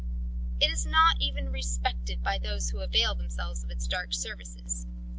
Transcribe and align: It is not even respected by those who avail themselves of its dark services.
It 0.59 0.71
is 0.71 0.83
not 0.87 1.17
even 1.21 1.51
respected 1.51 2.23
by 2.23 2.39
those 2.39 2.71
who 2.71 2.79
avail 2.79 3.13
themselves 3.13 3.63
of 3.63 3.69
its 3.69 3.85
dark 3.87 4.13
services. 4.15 4.87